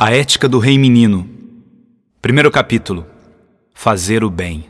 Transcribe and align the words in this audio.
A 0.00 0.12
Ética 0.12 0.48
do 0.48 0.60
Rei 0.60 0.78
Menino. 0.78 1.28
Primeiro 2.22 2.52
capítulo. 2.52 3.04
Fazer 3.74 4.22
o 4.22 4.30
bem. 4.30 4.66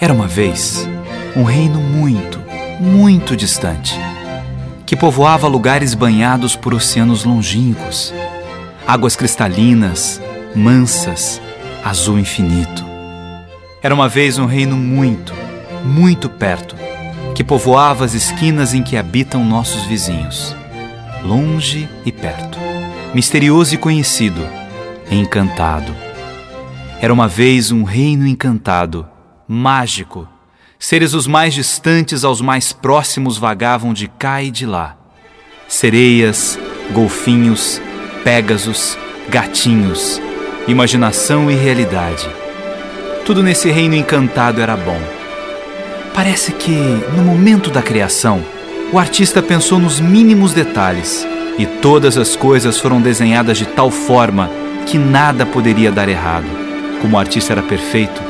Era 0.00 0.12
uma 0.12 0.26
vez 0.26 0.84
um 1.36 1.44
reino 1.44 1.78
muito, 1.78 2.40
muito 2.80 3.36
distante, 3.36 3.94
que 4.84 4.96
povoava 4.96 5.46
lugares 5.46 5.94
banhados 5.94 6.56
por 6.56 6.74
oceanos 6.74 7.22
longínquos, 7.22 8.12
águas 8.84 9.14
cristalinas, 9.14 10.20
mansas, 10.52 11.40
azul 11.84 12.18
infinito. 12.18 12.84
Era 13.80 13.94
uma 13.94 14.08
vez 14.08 14.38
um 14.38 14.46
reino 14.46 14.76
muito, 14.76 15.32
muito 15.84 16.28
perto, 16.28 16.74
que 17.32 17.44
povoava 17.44 18.04
as 18.04 18.12
esquinas 18.12 18.74
em 18.74 18.82
que 18.82 18.96
habitam 18.96 19.44
nossos 19.44 19.84
vizinhos, 19.84 20.52
longe 21.22 21.88
e 22.04 22.10
perto 22.10 22.65
misterioso 23.16 23.74
e 23.74 23.78
conhecido, 23.78 24.46
encantado. 25.10 25.96
Era 27.00 27.10
uma 27.10 27.26
vez 27.26 27.72
um 27.72 27.82
reino 27.82 28.26
encantado, 28.26 29.08
mágico. 29.48 30.28
Seres 30.78 31.14
os 31.14 31.26
mais 31.26 31.54
distantes 31.54 32.24
aos 32.24 32.42
mais 32.42 32.74
próximos 32.74 33.38
vagavam 33.38 33.94
de 33.94 34.06
cá 34.06 34.42
e 34.42 34.50
de 34.50 34.66
lá. 34.66 34.98
Sereias, 35.66 36.58
golfinhos, 36.92 37.80
pégasos, 38.22 38.98
gatinhos, 39.30 40.20
imaginação 40.68 41.50
e 41.50 41.54
realidade. 41.54 42.28
Tudo 43.24 43.42
nesse 43.42 43.70
reino 43.70 43.94
encantado 43.94 44.60
era 44.60 44.76
bom. 44.76 45.00
Parece 46.12 46.52
que, 46.52 46.76
no 47.16 47.22
momento 47.24 47.70
da 47.70 47.80
criação, 47.80 48.44
o 48.92 48.98
artista 48.98 49.42
pensou 49.42 49.78
nos 49.78 50.00
mínimos 50.00 50.52
detalhes 50.52 51.26
e 51.58 51.66
todas 51.66 52.18
as 52.18 52.36
coisas 52.36 52.78
foram 52.78 53.00
desenhadas 53.00 53.58
de 53.58 53.66
tal 53.66 53.90
forma 53.90 54.50
que 54.86 54.98
nada 54.98 55.46
poderia 55.46 55.90
dar 55.90 56.08
errado. 56.08 56.46
Como 57.00 57.16
o 57.16 57.18
artista 57.18 57.52
era 57.52 57.62
perfeito, 57.62 58.20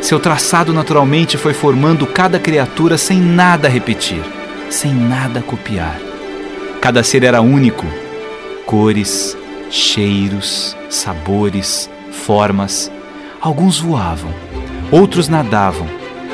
seu 0.00 0.18
traçado 0.18 0.72
naturalmente 0.72 1.36
foi 1.36 1.52
formando 1.52 2.06
cada 2.06 2.38
criatura 2.38 2.96
sem 2.96 3.20
nada 3.20 3.68
repetir, 3.68 4.22
sem 4.70 4.94
nada 4.94 5.42
copiar. 5.42 5.98
Cada 6.80 7.02
ser 7.02 7.22
era 7.22 7.42
único. 7.42 7.86
Cores, 8.64 9.36
cheiros, 9.70 10.76
sabores, 10.88 11.90
formas. 12.10 12.90
Alguns 13.40 13.78
voavam, 13.78 14.32
outros 14.90 15.28
nadavam, 15.28 15.86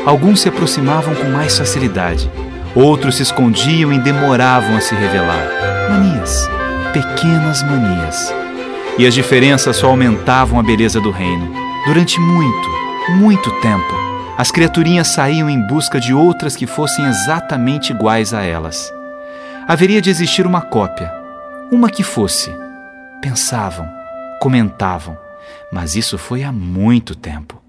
alguns 0.05 0.41
se 0.41 0.48
aproximavam 0.48 1.14
com 1.14 1.28
mais 1.28 1.56
facilidade, 1.56 2.30
outros 2.74 3.17
se 3.17 3.22
escondiam 3.22 3.92
e 3.92 3.98
demoravam 3.98 4.77
a 4.77 4.80
se 4.80 4.94
revelar 4.94 5.75
manias, 5.89 6.48
pequenas 6.92 7.62
manias. 7.62 8.33
E 8.98 9.06
as 9.06 9.15
diferenças 9.15 9.77
só 9.77 9.89
aumentavam 9.89 10.59
a 10.59 10.62
beleza 10.62 11.01
do 11.01 11.11
reino. 11.11 11.53
Durante 11.87 12.19
muito, 12.19 12.69
muito 13.17 13.51
tempo, 13.61 13.95
as 14.37 14.51
criaturinhas 14.51 15.09
saíam 15.09 15.48
em 15.48 15.61
busca 15.67 16.01
de 16.01 16.12
outras 16.12 16.57
que 16.57 16.67
fossem 16.67 17.05
exatamente 17.07 17.92
iguais 17.92 18.34
a 18.34 18.42
elas. 18.42 18.92
Haveria 19.69 20.01
de 20.01 20.11
existir 20.11 20.47
uma 20.47 20.61
cópia, 20.61 21.12
uma 21.70 21.89
que 21.89 22.03
fosse. 22.03 22.51
Pensavam, 23.23 23.89
comentavam, 24.41 25.17
mas 25.73 25.97
isso 25.97 26.19
foi 26.19 26.42
há 26.42 26.53
muito 26.53 27.14
tempo. 27.14 27.62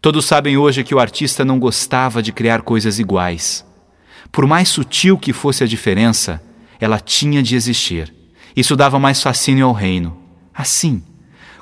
Todos 0.00 0.24
sabem 0.24 0.56
hoje 0.56 0.82
que 0.82 0.94
o 0.94 0.98
artista 0.98 1.44
não 1.44 1.58
gostava 1.58 2.22
de 2.22 2.32
criar 2.32 2.62
coisas 2.62 2.98
iguais. 2.98 3.64
Por 4.32 4.46
mais 4.46 4.68
sutil 4.68 5.18
que 5.18 5.32
fosse 5.32 5.62
a 5.62 5.66
diferença, 5.66 6.40
ela 6.80 6.98
tinha 6.98 7.42
de 7.42 7.54
existir. 7.54 8.12
Isso 8.56 8.74
dava 8.74 8.98
mais 8.98 9.22
fascínio 9.22 9.66
ao 9.66 9.72
reino. 9.72 10.16
Assim, 10.54 11.02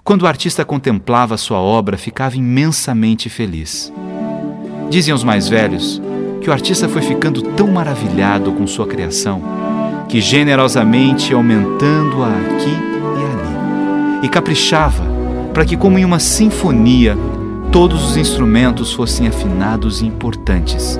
quando 0.04 0.22
o 0.22 0.26
artista 0.26 0.64
contemplava 0.64 1.36
sua 1.36 1.58
obra, 1.58 1.98
ficava 1.98 2.36
imensamente 2.36 3.28
feliz. 3.28 3.92
Dizem 4.88 5.12
os 5.12 5.24
mais 5.24 5.48
velhos 5.48 6.00
que 6.40 6.48
o 6.48 6.52
artista 6.52 6.88
foi 6.88 7.02
ficando 7.02 7.42
tão 7.42 7.68
maravilhado 7.68 8.52
com 8.52 8.66
sua 8.66 8.86
criação 8.86 9.42
que 10.08 10.20
generosamente 10.20 11.34
aumentando-a 11.34 12.28
aqui 12.28 12.70
e 12.70 13.24
ali, 13.24 14.26
e 14.26 14.28
caprichava 14.28 15.04
para 15.52 15.64
que, 15.64 15.76
como 15.76 15.98
em 15.98 16.04
uma 16.04 16.18
sinfonia, 16.18 17.16
todos 17.70 18.02
os 18.10 18.16
instrumentos 18.16 18.92
fossem 18.92 19.28
afinados 19.28 20.00
e 20.00 20.06
importantes, 20.06 20.98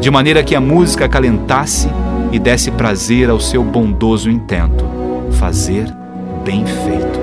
de 0.00 0.10
maneira 0.10 0.42
que 0.42 0.54
a 0.54 0.60
música 0.60 1.04
acalentasse 1.04 1.88
e 2.36 2.38
desse 2.38 2.70
prazer 2.70 3.30
ao 3.30 3.40
seu 3.40 3.64
bondoso 3.64 4.28
intento, 4.30 4.84
fazer 5.38 5.90
bem 6.44 6.66
feito. 6.66 7.18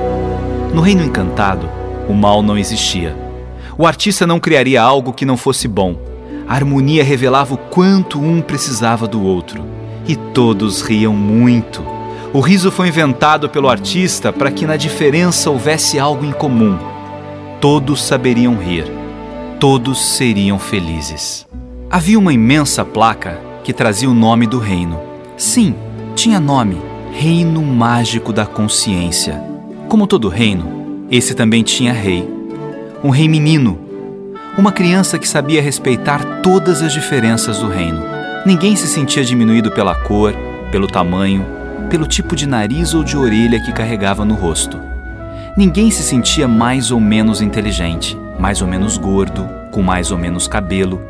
No 0.73 0.81
reino 0.81 1.03
encantado, 1.03 1.69
o 2.09 2.13
mal 2.15 2.41
não 2.41 2.57
existia. 2.57 3.15
O 3.77 3.85
artista 3.85 4.25
não 4.25 4.39
criaria 4.39 4.81
algo 4.81 5.13
que 5.13 5.23
não 5.23 5.37
fosse 5.37 5.67
bom. 5.67 5.95
A 6.47 6.55
harmonia 6.55 7.03
revelava 7.03 7.53
o 7.53 7.59
quanto 7.59 8.19
um 8.19 8.41
precisava 8.41 9.07
do 9.07 9.23
outro. 9.23 9.63
E 10.07 10.15
todos 10.15 10.81
riam 10.81 11.13
muito. 11.13 11.85
O 12.33 12.39
riso 12.39 12.71
foi 12.71 12.87
inventado 12.87 13.47
pelo 13.47 13.69
artista 13.69 14.33
para 14.33 14.49
que 14.49 14.65
na 14.65 14.75
diferença 14.75 15.51
houvesse 15.51 15.99
algo 15.99 16.25
em 16.25 16.31
comum. 16.31 16.75
Todos 17.61 18.03
saberiam 18.03 18.57
rir. 18.57 18.91
Todos 19.59 20.15
seriam 20.17 20.57
felizes. 20.57 21.45
Havia 21.87 22.17
uma 22.17 22.33
imensa 22.33 22.83
placa 22.83 23.52
que 23.63 23.73
trazia 23.73 24.09
o 24.09 24.13
nome 24.13 24.45
do 24.45 24.59
reino. 24.59 24.99
Sim, 25.37 25.73
tinha 26.15 26.39
nome: 26.39 26.77
Reino 27.11 27.61
Mágico 27.61 28.33
da 28.33 28.45
Consciência. 28.45 29.41
Como 29.87 30.05
todo 30.05 30.29
reino, 30.29 31.05
esse 31.09 31.33
também 31.33 31.63
tinha 31.63 31.93
rei. 31.93 32.27
Um 33.03 33.09
rei 33.09 33.27
menino. 33.27 33.79
Uma 34.57 34.71
criança 34.71 35.17
que 35.17 35.27
sabia 35.27 35.61
respeitar 35.61 36.41
todas 36.41 36.81
as 36.81 36.93
diferenças 36.93 37.59
do 37.59 37.67
reino. 37.67 38.03
Ninguém 38.45 38.75
se 38.75 38.87
sentia 38.87 39.23
diminuído 39.23 39.71
pela 39.71 39.95
cor, 39.95 40.33
pelo 40.71 40.87
tamanho, 40.87 41.45
pelo 41.89 42.05
tipo 42.05 42.35
de 42.35 42.45
nariz 42.45 42.93
ou 42.93 43.03
de 43.03 43.15
orelha 43.15 43.59
que 43.59 43.71
carregava 43.71 44.25
no 44.25 44.35
rosto. 44.35 44.79
Ninguém 45.55 45.91
se 45.91 46.03
sentia 46.03 46.47
mais 46.47 46.91
ou 46.91 46.99
menos 46.99 47.41
inteligente, 47.41 48.17
mais 48.39 48.61
ou 48.61 48.67
menos 48.67 48.97
gordo, 48.97 49.47
com 49.71 49.81
mais 49.81 50.11
ou 50.11 50.17
menos 50.17 50.47
cabelo, 50.47 51.01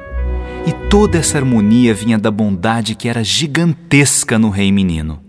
e 0.65 0.71
toda 0.89 1.17
essa 1.17 1.37
harmonia 1.37 1.93
vinha 1.93 2.17
da 2.17 2.31
bondade 2.31 2.95
que 2.95 3.09
era 3.09 3.23
gigantesca 3.23 4.39
no 4.39 4.49
rei 4.49 4.71
menino. 4.71 5.21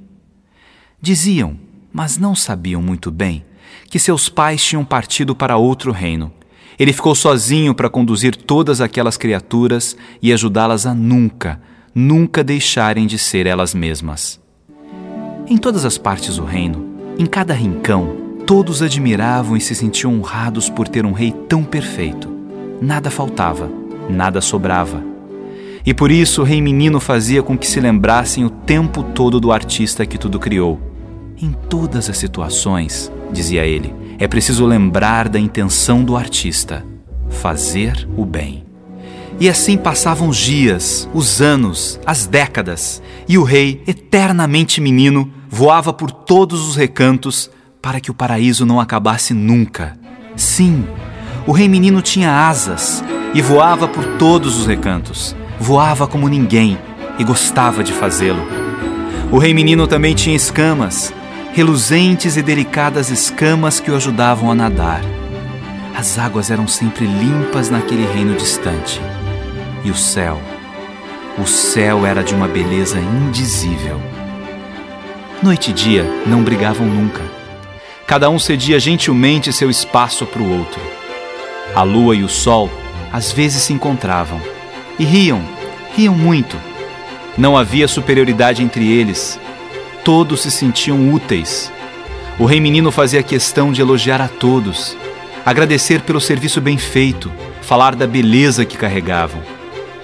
Diziam, 1.00 1.59
mas 1.93 2.17
não 2.17 2.34
sabiam 2.34 2.81
muito 2.81 3.11
bem, 3.11 3.44
que 3.91 3.99
seus 3.99 4.28
pais 4.28 4.65
tinham 4.65 4.84
partido 4.84 5.34
para 5.34 5.56
outro 5.56 5.91
reino. 5.91 6.33
Ele 6.78 6.93
ficou 6.93 7.15
sozinho 7.15 7.75
para 7.75 7.91
conduzir 7.91 8.34
todas 8.34 8.81
aquelas 8.81 9.17
criaturas 9.17 9.97
e 10.23 10.33
ajudá-las 10.33 10.87
a 10.87 10.94
nunca, 10.94 11.61
nunca 11.94 12.43
deixarem 12.43 13.06
de 13.06 13.19
ser 13.19 13.47
elas 13.47 13.75
mesmas. 13.75 14.41
Em 15.47 15.56
todas 15.56 15.84
as 15.84 15.99
partes 15.99 16.37
do 16.37 16.44
reino, 16.44 16.94
em 17.19 17.27
cada 17.27 17.55
rincão, 17.55 18.17
todos 18.47 18.83
admiravam 18.83 19.56
e 19.56 19.61
se 19.61 19.75
sentiam 19.75 20.17
honrados 20.19 20.69
por 20.71 20.89
ter 20.89 21.05
um 21.05 21.12
rei 21.12 21.33
tão 21.49 21.62
perfeito. 21.62 22.33
Nada 22.81 23.11
faltava, 23.11 23.71
nada 24.09 24.41
sobrava 24.41 25.13
e 25.87 25.93
por 25.93 26.11
isso 26.11 26.41
o 26.41 26.45
rei 26.45 26.62
menino 26.62 26.99
fazia 26.99 27.43
com 27.43 27.59
que 27.59 27.67
se 27.67 27.78
lembrassem 27.78 28.45
o 28.45 28.50
tempo 28.50 29.03
todo 29.03 29.39
do 29.39 29.53
artista 29.53 30.06
que 30.06 30.17
tudo 30.17 30.41
criou. 30.41 30.81
Em 31.37 31.53
todas 31.69 32.09
as 32.09 32.17
situações, 32.17 33.12
dizia 33.31 33.67
ele, 33.67 33.94
é 34.19 34.27
preciso 34.27 34.65
lembrar 34.65 35.28
da 35.28 35.39
intenção 35.39 36.03
do 36.03 36.17
artista: 36.17 36.84
fazer 37.28 38.09
o 38.17 38.25
bem. 38.25 38.65
E 39.39 39.49
assim 39.49 39.77
passavam 39.77 40.28
os 40.28 40.39
dias, 40.39 41.09
os 41.12 41.43
anos, 41.43 42.00
as 42.06 42.25
décadas, 42.25 43.03
e 43.28 43.37
o 43.37 43.43
rei, 43.43 43.83
eternamente 43.87 44.81
menino, 44.81 45.31
voava 45.50 45.93
por 45.93 46.11
todos 46.11 46.67
os 46.67 46.77
recantos 46.77 47.50
para 47.83 48.00
que 48.00 48.11
o 48.11 48.15
paraíso 48.15 48.65
não 48.65 48.81
acabasse 48.81 49.35
nunca. 49.35 49.99
Sim, 50.37 50.87
o 51.47 51.53
rei 51.53 51.69
menino 51.69 52.00
tinha 52.00 52.49
asas 52.49 53.05
e 53.35 53.43
voava 53.43 53.87
por 53.87 54.05
todos 54.17 54.56
os 54.56 54.67
recantos 54.67 55.37
voava 55.64 56.06
como 56.06 56.28
ninguém 56.28 56.78
e 57.19 57.25
gostava 57.25 57.82
de 57.82 57.90
fazê-lo. 57.90 58.46
O 59.32 59.38
rei 59.38 59.55
menino 59.55 59.87
também 59.87 60.14
tinha 60.14 60.37
escamas, 60.37 61.12
reluzentes 61.55 62.37
e 62.37 62.43
delicadas 62.43 63.08
escamas 63.08 63.81
que 63.81 63.90
o 63.90 63.96
ajudavam 63.96 64.50
a 64.50 64.55
nadar. 64.55 65.00
As 65.96 66.19
águas 66.19 66.50
eram 66.50 66.69
sempre 66.69 67.06
limpas 67.06 67.70
naquele 67.70 68.05
reino 68.05 68.37
distante. 68.37 69.00
E 69.82 69.90
o 69.90 69.94
céu, 69.94 70.38
o 71.38 71.46
céu 71.46 72.05
era 72.05 72.22
de 72.22 72.34
uma 72.34 72.46
beleza 72.46 72.99
indizível. 73.00 73.99
Noite 75.43 75.70
e 75.70 75.75
dia 75.75 76.05
não 76.26 76.43
brigavam 76.43 76.87
nunca. 76.87 77.22
Cada 78.06 78.28
um 78.28 78.38
cedia 78.38 78.78
gentilmente 78.78 79.50
seu 79.50 79.70
espaço 79.70 80.26
para 80.26 80.43
o 80.43 80.58
outro. 80.58 80.81
A 81.75 81.82
lua 81.82 82.14
e 82.14 82.22
o 82.22 82.28
sol 82.28 82.70
às 83.10 83.32
vezes 83.32 83.62
se 83.62 83.72
encontravam 83.72 84.38
e 84.99 85.05
riam, 85.05 85.43
riam 85.96 86.14
muito. 86.14 86.56
Não 87.37 87.56
havia 87.56 87.88
superioridade 87.88 88.62
entre 88.62 88.91
eles. 88.91 89.38
Todos 90.05 90.43
se 90.43 90.50
sentiam 90.50 91.12
úteis. 91.12 91.73
O 92.38 92.44
rei 92.44 92.61
menino 92.61 92.91
fazia 92.91 93.23
questão 93.23 93.73
de 93.73 93.81
elogiar 93.81 94.20
a 94.20 94.29
todos, 94.29 94.96
agradecer 95.46 96.02
pelo 96.02 96.20
serviço 96.20 96.61
bem 96.61 96.76
feito, 96.76 97.31
falar 97.62 97.94
da 97.94 98.06
beleza 98.06 98.64
que 98.64 98.76
carregavam. 98.76 99.41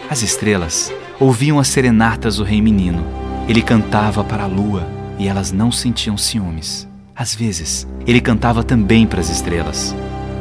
As 0.08 0.22
estrelas 0.22 0.92
ouviam 1.19 1.58
as 1.58 1.69
serenatas 1.69 2.37
do 2.37 2.44
rei 2.44 2.62
menino. 2.62 3.04
Ele 3.48 3.62
cantava 3.62 4.22
para 4.22 4.44
a 4.44 4.46
lua 4.46 4.87
e 5.19 5.26
elas 5.26 5.50
não 5.50 5.72
sentiam 5.72 6.16
ciúmes. 6.16 6.88
Às 7.14 7.34
vezes, 7.34 7.87
ele 8.06 8.20
cantava 8.20 8.62
também 8.62 9.06
para 9.06 9.20
as 9.20 9.28
estrelas. 9.28 9.94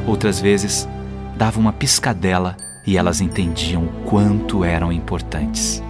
Outras 0.07 0.39
vezes, 0.39 0.87
dava 1.35 1.59
uma 1.59 1.73
piscadela 1.73 2.55
e 2.89 2.97
elas 2.97 3.21
entendiam 3.21 3.87
quanto 4.03 4.63
eram 4.63 4.91
importantes. 4.91 5.83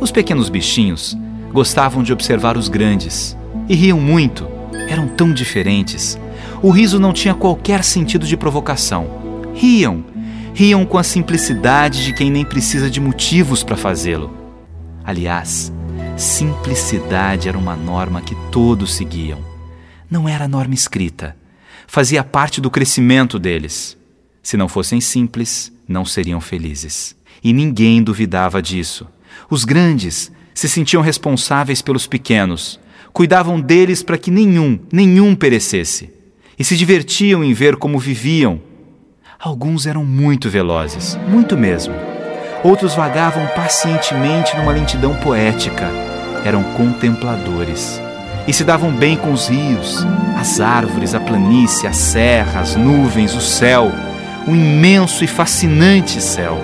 Os 0.00 0.10
pequenos 0.10 0.48
bichinhos 0.48 1.16
gostavam 1.52 2.02
de 2.02 2.12
observar 2.12 2.56
os 2.56 2.66
grandes 2.66 3.36
e 3.68 3.76
riam 3.76 4.00
muito. 4.00 4.48
Eram 4.88 5.06
tão 5.06 5.32
diferentes. 5.32 6.18
O 6.60 6.70
riso 6.70 6.98
não 6.98 7.12
tinha 7.12 7.36
qualquer 7.36 7.84
sentido 7.84 8.26
de 8.26 8.36
provocação. 8.36 9.52
Riam, 9.54 10.04
riam 10.52 10.84
com 10.84 10.98
a 10.98 11.04
simplicidade 11.04 12.04
de 12.04 12.12
quem 12.12 12.32
nem 12.32 12.44
precisa 12.44 12.90
de 12.90 13.00
motivos 13.00 13.62
para 13.62 13.76
fazê-lo. 13.76 14.36
Aliás, 15.04 15.72
simplicidade 16.16 17.48
era 17.48 17.56
uma 17.56 17.76
norma 17.76 18.20
que 18.20 18.34
todos 18.50 18.96
seguiam. 18.96 19.38
Não 20.10 20.28
era 20.28 20.48
norma 20.48 20.74
escrita, 20.74 21.36
fazia 21.86 22.24
parte 22.24 22.60
do 22.60 22.72
crescimento 22.72 23.38
deles. 23.38 23.96
Se 24.42 24.56
não 24.56 24.66
fossem 24.66 25.00
simples, 25.00 25.70
não 25.90 26.04
seriam 26.04 26.40
felizes. 26.40 27.16
E 27.42 27.52
ninguém 27.52 28.02
duvidava 28.02 28.62
disso. 28.62 29.06
Os 29.50 29.64
grandes 29.64 30.30
se 30.54 30.68
sentiam 30.68 31.02
responsáveis 31.02 31.82
pelos 31.82 32.06
pequenos, 32.06 32.78
cuidavam 33.12 33.60
deles 33.60 34.02
para 34.02 34.16
que 34.16 34.30
nenhum, 34.30 34.78
nenhum 34.92 35.34
perecesse, 35.34 36.10
e 36.58 36.64
se 36.64 36.76
divertiam 36.76 37.42
em 37.42 37.52
ver 37.52 37.76
como 37.76 37.98
viviam. 37.98 38.60
Alguns 39.38 39.86
eram 39.86 40.04
muito 40.04 40.48
velozes, 40.48 41.18
muito 41.28 41.56
mesmo. 41.56 41.94
Outros 42.62 42.94
vagavam 42.94 43.46
pacientemente 43.48 44.56
numa 44.56 44.72
lentidão 44.72 45.16
poética. 45.16 45.90
Eram 46.44 46.62
contempladores 46.74 48.00
e 48.46 48.52
se 48.52 48.64
davam 48.64 48.90
bem 48.90 49.16
com 49.16 49.32
os 49.32 49.48
rios, 49.48 50.04
as 50.36 50.60
árvores, 50.60 51.14
a 51.14 51.20
planície, 51.20 51.86
a 51.86 51.92
serra, 51.92 52.60
as 52.60 52.76
nuvens, 52.76 53.34
o 53.34 53.40
céu 53.40 53.92
um 54.46 54.54
imenso 54.54 55.22
e 55.22 55.26
fascinante 55.26 56.20
céu. 56.20 56.58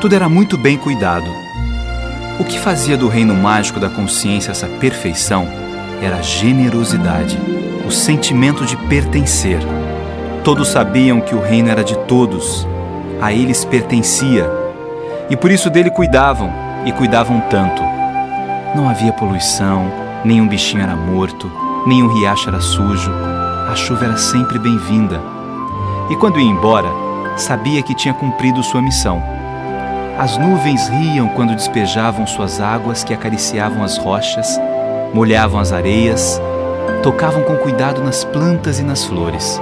Tudo 0.00 0.14
era 0.14 0.28
muito 0.28 0.58
bem 0.58 0.76
cuidado. 0.76 1.30
O 2.38 2.44
que 2.44 2.58
fazia 2.58 2.96
do 2.96 3.08
reino 3.08 3.34
mágico 3.34 3.78
da 3.78 3.88
consciência 3.88 4.50
essa 4.50 4.66
perfeição 4.66 5.46
era 6.02 6.16
a 6.16 6.22
generosidade, 6.22 7.38
o 7.86 7.90
sentimento 7.90 8.64
de 8.64 8.76
pertencer. 8.76 9.60
Todos 10.42 10.68
sabiam 10.68 11.20
que 11.20 11.34
o 11.34 11.40
reino 11.40 11.68
era 11.68 11.84
de 11.84 11.96
todos, 11.98 12.66
a 13.20 13.32
eles 13.32 13.64
pertencia, 13.64 14.50
e 15.28 15.36
por 15.36 15.50
isso 15.50 15.68
dele 15.68 15.90
cuidavam, 15.90 16.50
e 16.86 16.92
cuidavam 16.92 17.40
tanto. 17.50 17.82
Não 18.74 18.88
havia 18.88 19.12
poluição, 19.12 19.92
nenhum 20.24 20.48
bichinho 20.48 20.82
era 20.82 20.96
morto, 20.96 21.52
nenhum 21.86 22.12
riacho 22.14 22.48
era 22.48 22.60
sujo, 22.60 23.10
a 23.70 23.74
chuva 23.76 24.06
era 24.06 24.16
sempre 24.16 24.58
bem-vinda 24.58 25.39
e 26.10 26.16
quando 26.16 26.40
ia 26.40 26.50
embora, 26.50 26.88
sabia 27.36 27.82
que 27.82 27.94
tinha 27.94 28.12
cumprido 28.12 28.62
sua 28.62 28.82
missão. 28.82 29.22
As 30.18 30.36
nuvens 30.36 30.88
riam 30.88 31.28
quando 31.28 31.54
despejavam 31.54 32.26
suas 32.26 32.60
águas 32.60 33.02
que 33.02 33.14
acariciavam 33.14 33.82
as 33.82 33.96
rochas, 33.96 34.60
molhavam 35.14 35.60
as 35.60 35.72
areias, 35.72 36.38
tocavam 37.02 37.42
com 37.42 37.56
cuidado 37.56 38.02
nas 38.02 38.24
plantas 38.24 38.78
e 38.80 38.82
nas 38.82 39.04
flores. 39.04 39.58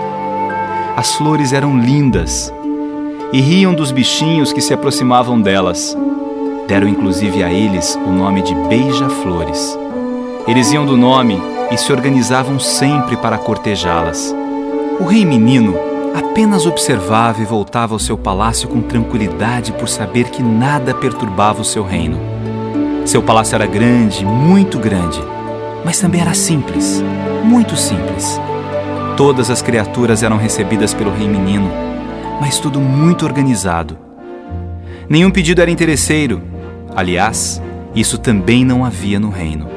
As 0.96 1.14
flores 1.14 1.52
eram 1.52 1.78
lindas 1.78 2.52
e 3.32 3.40
riam 3.40 3.74
dos 3.74 3.92
bichinhos 3.92 4.52
que 4.52 4.60
se 4.60 4.74
aproximavam 4.74 5.40
delas. 5.40 5.96
Deram 6.66 6.88
inclusive 6.88 7.44
a 7.44 7.52
eles 7.52 7.94
o 8.04 8.10
nome 8.10 8.42
de 8.42 8.54
beija-flores. 8.54 9.78
Eles 10.46 10.72
iam 10.72 10.84
do 10.84 10.96
nome 10.96 11.40
e 11.70 11.76
se 11.76 11.92
organizavam 11.92 12.58
sempre 12.58 13.16
para 13.16 13.38
cortejá-las. 13.38 14.34
O 14.98 15.04
rei 15.04 15.24
menino 15.24 15.76
apenas 16.18 16.66
observava 16.66 17.40
e 17.40 17.44
voltava 17.44 17.94
ao 17.94 17.98
seu 17.98 18.18
palácio 18.18 18.68
com 18.68 18.80
tranquilidade 18.80 19.72
por 19.72 19.88
saber 19.88 20.30
que 20.30 20.42
nada 20.42 20.94
perturbava 20.94 21.62
o 21.62 21.64
seu 21.64 21.84
reino. 21.84 22.18
Seu 23.04 23.22
palácio 23.22 23.54
era 23.54 23.66
grande, 23.66 24.24
muito 24.24 24.78
grande, 24.78 25.20
mas 25.84 25.98
também 25.98 26.20
era 26.20 26.34
simples, 26.34 27.02
muito 27.44 27.76
simples. 27.76 28.38
Todas 29.16 29.50
as 29.50 29.62
criaturas 29.62 30.22
eram 30.22 30.36
recebidas 30.36 30.92
pelo 30.92 31.12
rei 31.12 31.28
menino, 31.28 31.70
mas 32.40 32.58
tudo 32.58 32.80
muito 32.80 33.24
organizado. 33.24 33.96
Nenhum 35.08 35.30
pedido 35.30 35.62
era 35.62 35.70
interesseiro. 35.70 36.42
Aliás, 36.94 37.62
isso 37.94 38.18
também 38.18 38.64
não 38.64 38.84
havia 38.84 39.18
no 39.18 39.30
reino. 39.30 39.68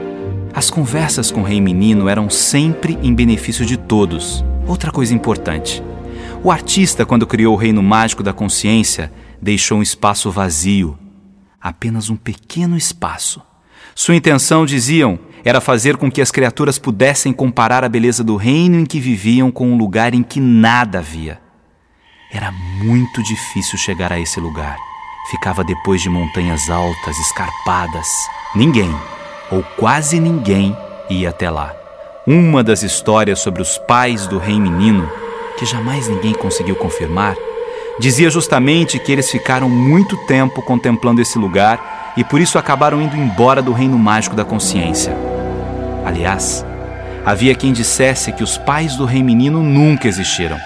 As 0.53 0.69
conversas 0.69 1.31
com 1.31 1.41
o 1.41 1.45
rei 1.45 1.61
menino 1.61 2.09
eram 2.09 2.29
sempre 2.29 2.97
em 3.01 3.13
benefício 3.13 3.65
de 3.65 3.77
todos. 3.77 4.43
Outra 4.67 4.91
coisa 4.91 5.13
importante: 5.13 5.81
o 6.43 6.49
artista, 6.49 7.05
quando 7.05 7.27
criou 7.27 7.53
o 7.53 7.57
reino 7.57 7.83
mágico 7.83 8.23
da 8.23 8.33
consciência, 8.33 9.11
deixou 9.39 9.77
um 9.77 9.81
espaço 9.81 10.31
vazio, 10.31 10.97
apenas 11.61 12.09
um 12.09 12.15
pequeno 12.15 12.75
espaço. 12.75 13.41
Sua 13.93 14.15
intenção, 14.15 14.65
diziam, 14.65 15.19
era 15.45 15.61
fazer 15.61 15.97
com 15.97 16.09
que 16.09 16.21
as 16.21 16.31
criaturas 16.31 16.79
pudessem 16.79 17.31
comparar 17.31 17.83
a 17.83 17.89
beleza 17.89 18.23
do 18.23 18.35
reino 18.35 18.79
em 18.79 18.85
que 18.85 18.99
viviam 18.99 19.51
com 19.51 19.67
um 19.71 19.77
lugar 19.77 20.13
em 20.13 20.23
que 20.23 20.39
nada 20.39 20.99
havia. 20.99 21.39
Era 22.31 22.51
muito 22.51 23.21
difícil 23.21 23.77
chegar 23.77 24.11
a 24.11 24.19
esse 24.19 24.39
lugar. 24.39 24.77
Ficava 25.29 25.63
depois 25.63 26.01
de 26.01 26.09
montanhas 26.09 26.69
altas, 26.69 27.17
escarpadas. 27.19 28.07
Ninguém, 28.55 28.89
ou 29.51 29.61
quase 29.77 30.19
ninguém, 30.19 30.75
ia 31.09 31.29
até 31.29 31.49
lá. 31.49 31.75
Uma 32.25 32.63
das 32.63 32.81
histórias 32.81 33.39
sobre 33.39 33.61
os 33.61 33.77
pais 33.79 34.25
do 34.27 34.39
rei 34.39 34.59
menino 34.59 35.09
que 35.61 35.65
jamais 35.67 36.07
ninguém 36.07 36.33
conseguiu 36.33 36.75
confirmar, 36.75 37.35
dizia 37.99 38.31
justamente 38.31 38.97
que 38.97 39.11
eles 39.11 39.29
ficaram 39.29 39.69
muito 39.69 40.17
tempo 40.25 40.59
contemplando 40.59 41.21
esse 41.21 41.37
lugar 41.37 42.13
e 42.17 42.23
por 42.23 42.41
isso 42.41 42.57
acabaram 42.57 42.99
indo 42.99 43.15
embora 43.15 43.61
do 43.61 43.71
reino 43.71 43.95
mágico 43.95 44.35
da 44.35 44.43
consciência. 44.43 45.15
Aliás, 46.03 46.65
havia 47.23 47.53
quem 47.53 47.71
dissesse 47.71 48.31
que 48.31 48.43
os 48.43 48.57
pais 48.57 48.95
do 48.95 49.05
rei 49.05 49.21
menino 49.21 49.61
nunca 49.61 50.07
existiram. 50.07 50.57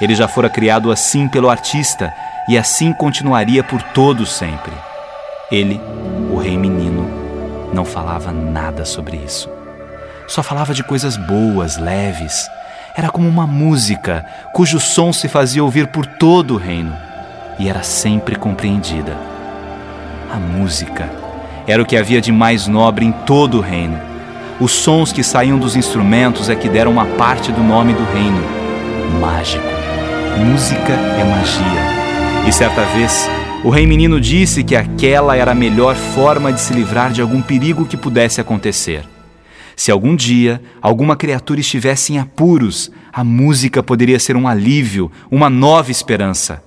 Ele 0.00 0.16
já 0.16 0.26
fora 0.26 0.50
criado 0.50 0.90
assim 0.90 1.28
pelo 1.28 1.48
artista 1.48 2.12
e 2.48 2.58
assim 2.58 2.92
continuaria 2.92 3.62
por 3.62 3.80
todos 3.80 4.32
sempre. 4.32 4.72
Ele, 5.52 5.80
o 6.32 6.36
rei 6.36 6.58
menino, 6.58 7.08
não 7.72 7.84
falava 7.84 8.32
nada 8.32 8.84
sobre 8.84 9.18
isso. 9.18 9.48
Só 10.26 10.42
falava 10.42 10.74
de 10.74 10.82
coisas 10.82 11.16
boas, 11.16 11.76
leves, 11.76 12.48
era 12.96 13.10
como 13.10 13.28
uma 13.28 13.46
música 13.46 14.24
cujo 14.54 14.80
som 14.80 15.12
se 15.12 15.28
fazia 15.28 15.62
ouvir 15.62 15.88
por 15.88 16.06
todo 16.06 16.54
o 16.54 16.56
reino 16.56 16.96
e 17.58 17.68
era 17.68 17.82
sempre 17.82 18.36
compreendida. 18.36 19.14
A 20.32 20.36
música 20.36 21.10
era 21.66 21.82
o 21.82 21.84
que 21.84 21.96
havia 21.96 22.22
de 22.22 22.32
mais 22.32 22.66
nobre 22.66 23.04
em 23.04 23.12
todo 23.12 23.58
o 23.58 23.60
reino. 23.60 24.00
Os 24.58 24.72
sons 24.72 25.12
que 25.12 25.22
saíam 25.22 25.58
dos 25.58 25.76
instrumentos 25.76 26.48
é 26.48 26.56
que 26.56 26.70
deram 26.70 26.90
uma 26.90 27.04
parte 27.04 27.52
do 27.52 27.62
nome 27.62 27.92
do 27.92 28.04
reino: 28.14 28.42
mágico. 29.20 29.64
Música 30.38 30.92
é 30.92 31.24
magia. 31.24 32.48
E 32.48 32.52
certa 32.52 32.82
vez, 32.86 33.28
o 33.62 33.68
rei 33.68 33.86
menino 33.86 34.18
disse 34.18 34.64
que 34.64 34.76
aquela 34.76 35.36
era 35.36 35.52
a 35.52 35.54
melhor 35.54 35.94
forma 35.94 36.50
de 36.50 36.60
se 36.60 36.72
livrar 36.72 37.12
de 37.12 37.20
algum 37.20 37.42
perigo 37.42 37.84
que 37.84 37.96
pudesse 37.96 38.40
acontecer. 38.40 39.04
Se 39.76 39.90
algum 39.90 40.16
dia 40.16 40.62
alguma 40.80 41.14
criatura 41.14 41.60
estivesse 41.60 42.14
em 42.14 42.18
apuros, 42.18 42.90
a 43.12 43.22
música 43.22 43.82
poderia 43.82 44.18
ser 44.18 44.34
um 44.34 44.48
alívio, 44.48 45.12
uma 45.30 45.50
nova 45.50 45.90
esperança. 45.90 46.64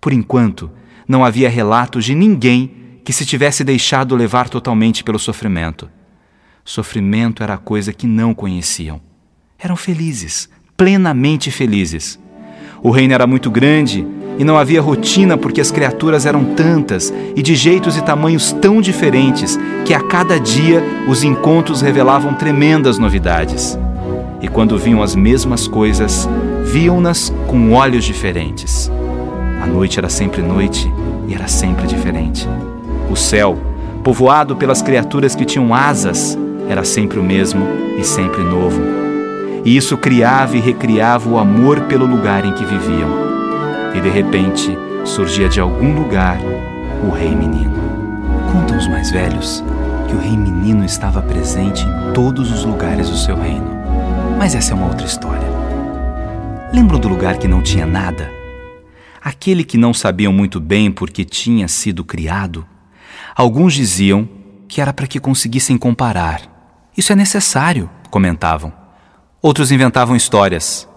Por 0.00 0.12
enquanto, 0.12 0.68
não 1.06 1.24
havia 1.24 1.48
relatos 1.48 2.04
de 2.04 2.12
ninguém 2.12 2.98
que 3.04 3.12
se 3.12 3.24
tivesse 3.24 3.62
deixado 3.62 4.16
levar 4.16 4.48
totalmente 4.48 5.04
pelo 5.04 5.18
sofrimento. 5.18 5.88
Sofrimento 6.64 7.42
era 7.42 7.56
coisa 7.56 7.92
que 7.92 8.06
não 8.06 8.34
conheciam. 8.34 9.00
Eram 9.56 9.76
felizes, 9.76 10.48
plenamente 10.76 11.52
felizes. 11.52 12.18
O 12.82 12.90
reino 12.90 13.14
era 13.14 13.26
muito 13.26 13.50
grande 13.50 14.04
e 14.38 14.44
não 14.44 14.56
havia 14.58 14.80
rotina 14.82 15.36
porque 15.36 15.60
as 15.60 15.70
criaturas 15.70 16.26
eram 16.26 16.44
tantas 16.44 17.12
e 17.36 17.42
de 17.42 17.54
jeitos 17.54 17.96
e 17.96 18.02
tamanhos 18.02 18.52
tão 18.52 18.80
diferentes 18.80 19.58
que 19.84 19.94
a 19.94 20.00
cada 20.00 20.38
dia 20.38 20.82
os 21.08 21.22
encontros 21.22 21.80
revelavam 21.80 22.34
tremendas 22.34 22.98
novidades. 22.98 23.78
E 24.40 24.48
quando 24.48 24.76
viam 24.76 25.02
as 25.02 25.14
mesmas 25.14 25.66
coisas, 25.66 26.28
viam-nas 26.64 27.32
com 27.46 27.72
olhos 27.72 28.04
diferentes. 28.04 28.90
A 29.62 29.66
noite 29.66 29.98
era 29.98 30.08
sempre 30.08 30.42
noite 30.42 30.92
e 31.26 31.34
era 31.34 31.48
sempre 31.48 31.86
diferente. 31.86 32.46
O 33.10 33.16
céu, 33.16 33.56
povoado 34.02 34.56
pelas 34.56 34.82
criaturas 34.82 35.34
que 35.34 35.44
tinham 35.44 35.72
asas, 35.72 36.36
era 36.68 36.84
sempre 36.84 37.18
o 37.18 37.22
mesmo 37.22 37.66
e 37.98 38.04
sempre 38.04 38.42
novo. 38.42 38.80
e 39.64 39.76
isso 39.76 39.96
criava 39.96 40.58
e 40.58 40.60
recriava 40.60 41.26
o 41.28 41.38
amor 41.38 41.80
pelo 41.82 42.04
lugar 42.04 42.44
em 42.44 42.52
que 42.52 42.66
viviam. 42.66 43.23
E 43.94 44.00
de 44.00 44.08
repente 44.08 44.76
surgia 45.04 45.48
de 45.48 45.60
algum 45.60 45.94
lugar 45.94 46.38
o 47.02 47.10
Rei 47.10 47.34
Menino. 47.34 47.74
Contam 48.52 48.76
os 48.76 48.86
mais 48.88 49.10
velhos 49.10 49.62
que 50.08 50.14
o 50.14 50.18
Rei 50.18 50.36
Menino 50.36 50.84
estava 50.84 51.22
presente 51.22 51.84
em 51.84 52.12
todos 52.12 52.50
os 52.50 52.64
lugares 52.64 53.08
do 53.08 53.16
seu 53.16 53.36
reino. 53.40 53.70
Mas 54.38 54.54
essa 54.54 54.72
é 54.72 54.74
uma 54.74 54.88
outra 54.88 55.06
história. 55.06 55.48
Lembram 56.72 56.98
do 56.98 57.08
lugar 57.08 57.38
que 57.38 57.48
não 57.48 57.62
tinha 57.62 57.86
nada? 57.86 58.30
Aquele 59.22 59.64
que 59.64 59.78
não 59.78 59.94
sabiam 59.94 60.32
muito 60.32 60.60
bem 60.60 60.90
porque 60.90 61.24
tinha 61.24 61.68
sido 61.68 62.04
criado? 62.04 62.66
Alguns 63.34 63.74
diziam 63.74 64.28
que 64.68 64.80
era 64.80 64.92
para 64.92 65.06
que 65.06 65.20
conseguissem 65.20 65.78
comparar. 65.78 66.42
Isso 66.96 67.12
é 67.12 67.16
necessário, 67.16 67.88
comentavam. 68.10 68.72
Outros 69.40 69.70
inventavam 69.70 70.16
histórias. 70.16 70.88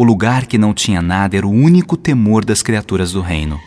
O 0.00 0.02
lugar 0.02 0.46
que 0.46 0.56
não 0.56 0.72
tinha 0.72 1.02
nada 1.02 1.36
era 1.36 1.46
o 1.46 1.50
único 1.50 1.94
temor 1.94 2.42
das 2.42 2.62
criaturas 2.62 3.12
do 3.12 3.20
reino. 3.20 3.60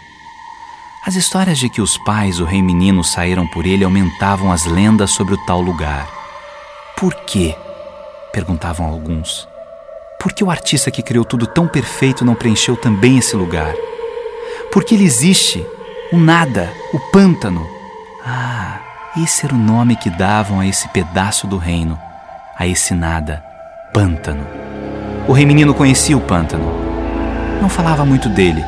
As 1.06 1.14
histórias 1.14 1.60
de 1.60 1.70
que 1.70 1.80
os 1.80 1.96
pais 2.00 2.38
do 2.38 2.44
rei 2.44 2.60
menino 2.60 3.04
saíram 3.04 3.46
por 3.46 3.68
ele 3.68 3.84
aumentavam 3.84 4.52
as 4.52 4.66
lendas 4.66 5.12
sobre 5.12 5.36
o 5.36 5.46
tal 5.46 5.62
lugar. 5.62 6.10
Por 6.98 7.14
quê? 7.14 7.56
perguntavam 8.32 8.88
alguns. 8.88 9.48
Por 10.20 10.34
que 10.34 10.44
o 10.44 10.50
artista 10.50 10.90
que 10.90 11.04
criou 11.04 11.24
tudo 11.24 11.46
tão 11.46 11.68
perfeito 11.68 12.26
não 12.26 12.34
preencheu 12.34 12.76
também 12.76 13.20
esse 13.20 13.36
lugar? 13.36 13.76
Porque 14.72 14.96
ele 14.96 15.04
existe, 15.04 15.64
o 16.12 16.18
nada, 16.18 16.74
o 16.92 17.00
pântano. 17.12 17.64
Ah, 18.26 18.80
esse 19.24 19.46
era 19.46 19.54
o 19.54 19.58
nome 19.60 19.96
que 19.98 20.10
davam 20.10 20.62
a 20.62 20.66
esse 20.66 20.90
pedaço 20.90 21.46
do 21.46 21.60
reino, 21.60 21.96
a 22.58 22.66
esse 22.66 22.96
nada, 22.96 23.44
pântano. 23.94 24.73
O 25.26 25.32
rei 25.32 25.46
menino 25.46 25.74
conhecia 25.74 26.18
o 26.18 26.22
pântano. 26.22 26.66
Não 27.62 27.70
falava 27.70 28.04
muito 28.04 28.28
dele. 28.28 28.64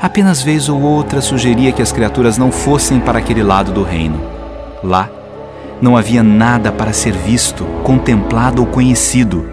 Apenas 0.00 0.40
vez 0.42 0.68
ou 0.68 0.80
outra 0.80 1.20
sugeria 1.20 1.70
que 1.70 1.82
as 1.82 1.92
criaturas 1.92 2.38
não 2.38 2.50
fossem 2.50 2.98
para 2.98 3.18
aquele 3.18 3.42
lado 3.42 3.72
do 3.72 3.82
reino. 3.82 4.18
Lá, 4.82 5.08
não 5.82 5.96
havia 5.96 6.22
nada 6.22 6.72
para 6.72 6.94
ser 6.94 7.12
visto, 7.12 7.64
contemplado 7.84 8.62
ou 8.62 8.66
conhecido. 8.66 9.48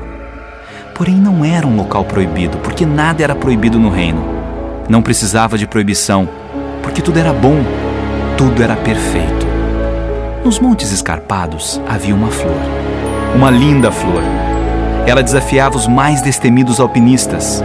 Porém, 0.96 1.16
não 1.16 1.44
era 1.44 1.68
um 1.68 1.76
local 1.76 2.06
proibido, 2.06 2.58
porque 2.60 2.86
nada 2.86 3.22
era 3.22 3.36
proibido 3.36 3.78
no 3.78 3.90
reino. 3.90 4.24
Não 4.88 5.02
precisava 5.02 5.58
de 5.58 5.68
proibição, 5.68 6.28
porque 6.82 7.02
tudo 7.02 7.20
era 7.20 7.34
bom, 7.34 7.58
tudo 8.38 8.64
era 8.64 8.76
perfeito. 8.78 9.46
Nos 10.44 10.58
montes 10.58 10.92
escarpados 10.92 11.82
havia 11.88 12.16
uma 12.16 12.30
flor, 12.30 12.62
uma 13.36 13.52
linda 13.52 13.92
flor. 13.92 14.49
Ela 15.06 15.24
desafiava 15.24 15.78
os 15.78 15.88
mais 15.88 16.22
destemidos 16.22 16.80
alpinistas. 16.80 17.64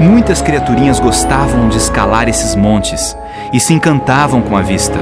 Muitas 0.00 0.40
criaturinhas 0.40 1.00
gostavam 1.00 1.68
de 1.68 1.76
escalar 1.76 2.28
esses 2.28 2.54
montes 2.54 3.16
e 3.52 3.58
se 3.58 3.74
encantavam 3.74 4.40
com 4.40 4.56
a 4.56 4.62
vista 4.62 4.98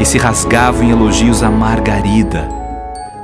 e 0.00 0.04
se 0.04 0.18
rasgavam 0.18 0.82
em 0.82 0.90
elogios 0.90 1.42
a 1.42 1.50
Margarida. 1.50 2.48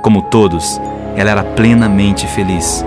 Como 0.01 0.21
todos, 0.21 0.79
ela 1.15 1.31
era 1.31 1.43
plenamente 1.43 2.27
feliz. 2.27 2.85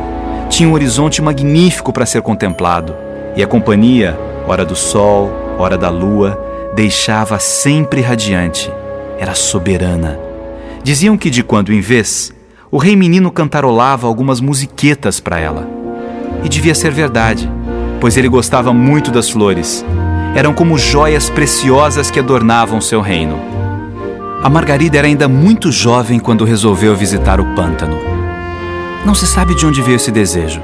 Tinha 0.49 0.69
um 0.69 0.73
horizonte 0.73 1.21
magnífico 1.21 1.93
para 1.93 2.07
ser 2.07 2.23
contemplado 2.23 2.95
e 3.37 3.43
a 3.43 3.47
companhia, 3.47 4.19
hora 4.47 4.65
do 4.65 4.77
sol, 4.77 5.31
hora 5.59 5.77
da 5.77 5.91
lua, 5.91 6.39
deixava 6.75 7.39
sempre 7.39 8.01
radiante. 8.01 8.71
Era 9.19 9.35
soberana 9.35 10.29
Diziam 10.83 11.19
que 11.19 11.29
de 11.29 11.43
quando 11.43 11.73
em 11.73 11.81
vez, 11.81 12.33
o 12.71 12.79
rei 12.79 12.95
menino 12.95 13.31
cantarolava 13.31 14.07
algumas 14.07 14.41
musiquetas 14.41 15.21
para 15.21 15.39
ela. 15.39 15.69
E 16.45 16.49
devia 16.49 16.75
ser 16.75 16.91
verdade, 16.91 17.51
pois 18.01 18.17
ele 18.17 18.29
gostava 18.29 18.73
muito 18.73 19.11
das 19.11 19.31
flores. 19.31 19.85
Eram 20.35 20.55
como 20.55 20.79
joias 20.79 21.29
preciosas 21.29 22.11
que 22.11 22.19
adornavam 22.19 22.81
seu 22.81 23.01
reino. 23.01 23.39
A 24.43 24.49
Margarida 24.49 24.99
era 24.99 25.07
ainda 25.07 25.29
muito 25.29 25.73
jovem 25.73 26.19
quando 26.19 26.45
resolveu 26.45 26.95
visitar 26.95 27.41
o 27.41 27.55
pântano. 27.55 27.97
Não 29.05 29.15
se 29.15 29.27
sabe 29.27 29.55
de 29.55 29.67
onde 29.67 29.83
veio 29.83 29.97
esse 29.97 30.11
desejo. 30.11 30.63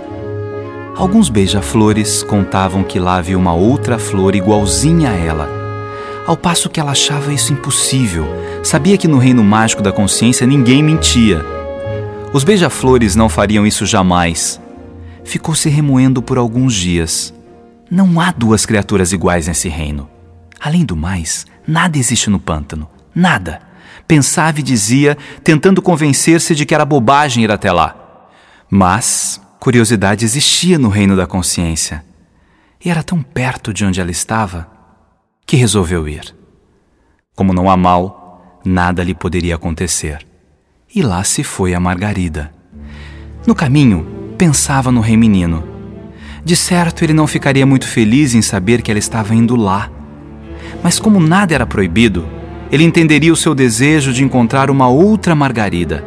Alguns 0.96 1.28
beija-flores 1.28 2.22
contavam 2.22 2.84
que 2.84 3.00
lá 3.00 3.16
havia 3.16 3.38
uma 3.38 3.52
outra 3.52 3.98
flor 3.98 4.36
igualzinha 4.36 5.10
a 5.10 5.14
ela 5.14 5.64
ao 6.26 6.36
passo 6.36 6.70
que 6.70 6.80
ela 6.80 6.92
achava 6.92 7.32
isso 7.32 7.52
impossível. 7.52 8.26
Sabia 8.62 8.96
que 8.96 9.06
no 9.06 9.18
reino 9.18 9.44
mágico 9.44 9.82
da 9.82 9.92
consciência 9.92 10.46
ninguém 10.46 10.82
mentia. 10.82 11.44
Os 12.34 12.42
beija-flores 12.42 13.14
não 13.14 13.28
fariam 13.28 13.64
isso 13.64 13.86
jamais. 13.86 14.60
Ficou 15.22 15.54
se 15.54 15.68
remoendo 15.68 16.20
por 16.20 16.36
alguns 16.36 16.74
dias. 16.74 17.32
Não 17.88 18.20
há 18.20 18.32
duas 18.32 18.66
criaturas 18.66 19.12
iguais 19.12 19.46
nesse 19.46 19.68
reino. 19.68 20.10
Além 20.58 20.84
do 20.84 20.96
mais, 20.96 21.46
nada 21.64 21.96
existe 21.96 22.28
no 22.28 22.40
pântano. 22.40 22.90
Nada. 23.14 23.60
Pensava 24.08 24.58
e 24.58 24.64
dizia, 24.64 25.16
tentando 25.44 25.80
convencer-se 25.80 26.56
de 26.56 26.66
que 26.66 26.74
era 26.74 26.84
bobagem 26.84 27.44
ir 27.44 27.52
até 27.52 27.70
lá. 27.70 28.26
Mas 28.68 29.40
curiosidade 29.60 30.24
existia 30.24 30.76
no 30.76 30.88
reino 30.88 31.14
da 31.14 31.28
consciência. 31.28 32.04
E 32.84 32.90
era 32.90 33.04
tão 33.04 33.22
perto 33.22 33.72
de 33.72 33.84
onde 33.84 34.00
ela 34.00 34.10
estava 34.10 34.68
que 35.46 35.54
resolveu 35.54 36.08
ir. 36.08 36.34
Como 37.36 37.52
não 37.52 37.70
há 37.70 37.76
mal, 37.76 38.60
nada 38.64 39.04
lhe 39.04 39.14
poderia 39.14 39.54
acontecer. 39.54 40.33
E 40.94 41.02
lá 41.02 41.24
se 41.24 41.42
foi 41.42 41.74
a 41.74 41.80
Margarida. 41.80 42.52
No 43.46 43.54
caminho, 43.54 44.06
pensava 44.38 44.92
no 44.92 45.00
rei 45.00 45.16
menino. 45.16 45.64
De 46.44 46.54
certo, 46.54 47.02
ele 47.02 47.12
não 47.12 47.26
ficaria 47.26 47.66
muito 47.66 47.86
feliz 47.86 48.34
em 48.34 48.42
saber 48.42 48.80
que 48.80 48.90
ela 48.90 48.98
estava 48.98 49.34
indo 49.34 49.56
lá. 49.56 49.90
Mas 50.82 51.00
como 51.00 51.18
nada 51.18 51.54
era 51.54 51.66
proibido, 51.66 52.26
ele 52.70 52.84
entenderia 52.84 53.32
o 53.32 53.36
seu 53.36 53.54
desejo 53.54 54.12
de 54.12 54.22
encontrar 54.22 54.70
uma 54.70 54.88
outra 54.88 55.34
Margarida. 55.34 56.04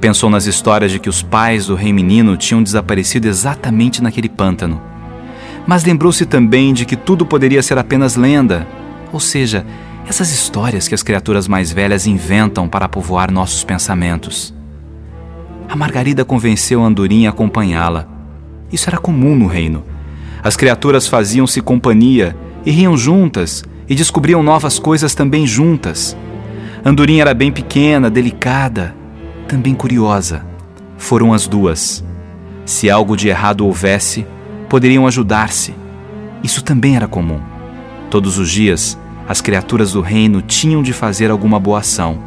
Pensou 0.00 0.28
nas 0.28 0.46
histórias 0.46 0.90
de 0.90 0.98
que 0.98 1.08
os 1.08 1.22
pais 1.22 1.66
do 1.66 1.74
rei 1.74 1.92
menino 1.92 2.36
tinham 2.36 2.62
desaparecido 2.62 3.28
exatamente 3.28 4.02
naquele 4.02 4.28
pântano 4.28 4.88
mas 5.68 5.84
lembrou-se 5.84 6.24
também 6.24 6.72
de 6.72 6.86
que 6.86 6.96
tudo 6.96 7.26
poderia 7.26 7.62
ser 7.62 7.76
apenas 7.76 8.16
lenda, 8.16 8.66
ou 9.12 9.20
seja, 9.20 9.66
essas 10.08 10.32
histórias 10.32 10.88
que 10.88 10.94
as 10.94 11.02
criaturas 11.02 11.46
mais 11.46 11.70
velhas 11.70 12.06
inventam 12.06 12.66
para 12.66 12.88
povoar 12.88 13.30
nossos 13.30 13.62
pensamentos. 13.62 14.54
A 15.68 15.76
Margarida 15.76 16.24
convenceu 16.24 16.82
a 16.82 16.86
Andorinha 16.86 17.28
a 17.28 17.32
acompanhá-la. 17.32 18.08
Isso 18.72 18.88
era 18.88 18.96
comum 18.96 19.36
no 19.36 19.46
reino. 19.46 19.84
As 20.42 20.56
criaturas 20.56 21.06
faziam-se 21.06 21.60
companhia 21.60 22.34
e 22.64 22.70
riam 22.70 22.96
juntas 22.96 23.62
e 23.86 23.94
descobriam 23.94 24.42
novas 24.42 24.78
coisas 24.78 25.14
também 25.14 25.46
juntas. 25.46 26.16
Andorinha 26.82 27.20
era 27.22 27.34
bem 27.34 27.52
pequena, 27.52 28.08
delicada, 28.08 28.94
também 29.46 29.74
curiosa. 29.74 30.42
Foram 30.96 31.34
as 31.34 31.46
duas. 31.46 32.02
Se 32.64 32.88
algo 32.88 33.14
de 33.14 33.28
errado 33.28 33.66
houvesse, 33.66 34.26
poderiam 34.70 35.06
ajudar-se. 35.06 35.74
Isso 36.42 36.64
também 36.64 36.96
era 36.96 37.06
comum. 37.06 37.40
Todos 38.08 38.38
os 38.38 38.50
dias, 38.50 38.98
as 39.28 39.42
criaturas 39.42 39.92
do 39.92 40.00
reino 40.00 40.40
tinham 40.40 40.82
de 40.82 40.94
fazer 40.94 41.30
alguma 41.30 41.60
boa 41.60 41.80
ação. 41.80 42.18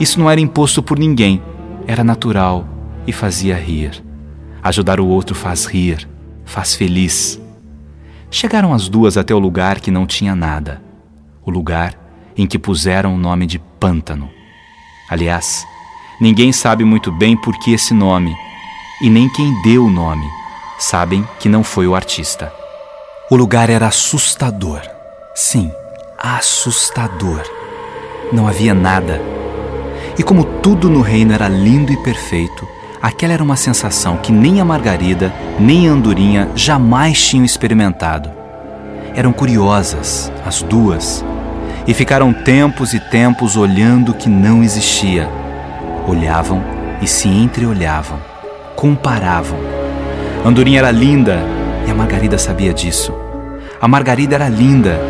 Isso 0.00 0.18
não 0.18 0.28
era 0.28 0.40
imposto 0.40 0.82
por 0.82 0.98
ninguém, 0.98 1.40
era 1.86 2.02
natural 2.02 2.66
e 3.06 3.12
fazia 3.12 3.54
rir. 3.54 4.04
Ajudar 4.60 4.98
o 4.98 5.06
outro 5.06 5.32
faz 5.32 5.64
rir, 5.64 6.08
faz 6.44 6.74
feliz. 6.74 7.40
Chegaram 8.32 8.74
as 8.74 8.88
duas 8.88 9.16
até 9.16 9.32
o 9.32 9.38
lugar 9.38 9.78
que 9.78 9.92
não 9.92 10.06
tinha 10.06 10.34
nada, 10.34 10.82
o 11.46 11.52
lugar 11.52 11.94
em 12.36 12.48
que 12.48 12.58
puseram 12.58 13.14
o 13.14 13.18
nome 13.18 13.46
de 13.46 13.60
Pântano. 13.78 14.28
Aliás, 15.08 15.64
ninguém 16.20 16.50
sabe 16.50 16.82
muito 16.82 17.12
bem 17.12 17.36
por 17.36 17.56
que 17.60 17.72
esse 17.72 17.94
nome, 17.94 18.34
e 19.00 19.08
nem 19.08 19.28
quem 19.28 19.62
deu 19.62 19.84
o 19.84 19.90
nome 19.90 20.26
sabem 20.80 21.24
que 21.38 21.48
não 21.48 21.62
foi 21.62 21.86
o 21.86 21.94
artista. 21.94 22.52
O 23.30 23.36
lugar 23.36 23.70
era 23.70 23.86
assustador. 23.86 24.80
Sim, 25.34 25.70
assustador. 26.24 27.42
Não 28.32 28.48
havia 28.48 28.72
nada. 28.72 29.20
E 30.18 30.22
como 30.22 30.44
tudo 30.44 30.88
no 30.88 31.02
reino 31.02 31.32
era 31.32 31.48
lindo 31.48 31.92
e 31.92 31.96
perfeito, 31.98 32.66
aquela 33.02 33.34
era 33.34 33.42
uma 33.42 33.56
sensação 33.56 34.16
que 34.16 34.32
nem 34.32 34.60
a 34.60 34.64
Margarida 34.64 35.32
nem 35.58 35.88
a 35.88 35.92
Andorinha 35.92 36.48
jamais 36.54 37.20
tinham 37.20 37.44
experimentado. 37.44 38.30
Eram 39.14 39.32
curiosas, 39.32 40.32
as 40.44 40.62
duas, 40.62 41.24
e 41.86 41.92
ficaram 41.92 42.32
tempos 42.32 42.94
e 42.94 43.00
tempos 43.00 43.56
olhando 43.56 44.12
o 44.12 44.14
que 44.14 44.28
não 44.28 44.62
existia. 44.62 45.28
Olhavam 46.08 46.62
e 47.02 47.06
se 47.06 47.28
entreolhavam, 47.28 48.18
comparavam 48.74 49.84
Andorinha 50.44 50.80
era 50.80 50.90
linda 50.90 51.38
e 51.86 51.90
a 51.90 51.94
Margarida 51.94 52.36
sabia 52.36 52.74
disso. 52.74 53.14
A 53.80 53.88
Margarida 53.88 54.34
era 54.34 54.46
linda 54.46 55.00